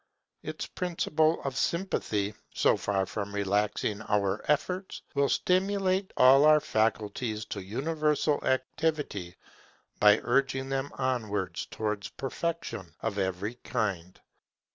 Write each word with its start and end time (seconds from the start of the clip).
Its 0.41 0.65
principle 0.65 1.39
of 1.43 1.55
sympathy, 1.55 2.33
so 2.55 2.75
far 2.75 3.05
from 3.05 3.35
relaxing 3.35 4.01
our 4.09 4.43
efforts, 4.49 5.03
will 5.13 5.29
stimulate 5.29 6.11
all 6.17 6.43
our 6.43 6.59
faculties 6.59 7.45
to 7.45 7.61
universal 7.61 8.43
activity 8.43 9.35
by 9.99 10.19
urging 10.23 10.69
them 10.69 10.89
onwards 10.97 11.67
towards 11.67 12.09
perfection 12.09 12.95
of 13.03 13.19
every 13.19 13.53
kind. 13.63 14.19